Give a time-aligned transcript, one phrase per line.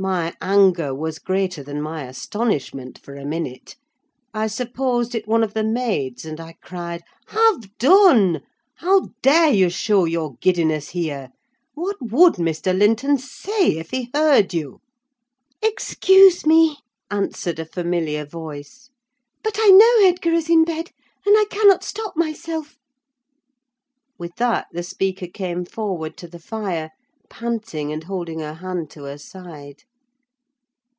[0.00, 3.74] My anger was greater than my astonishment for a minute.
[4.32, 8.42] I supposed it one of the maids, and I cried—"Have done!
[8.76, 11.30] How dare you show your giddiness here?
[11.74, 12.78] What would Mr.
[12.78, 14.80] Linton say if he heard you?"
[15.60, 16.76] "Excuse me!"
[17.10, 18.90] answered a familiar voice;
[19.42, 20.92] "but I know Edgar is in bed,
[21.26, 22.76] and I cannot stop myself."
[24.16, 26.90] With that the speaker came forward to the fire,
[27.28, 29.82] panting and holding her hand to her side.